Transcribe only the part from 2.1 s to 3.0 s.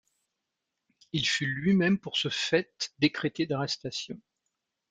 ce fait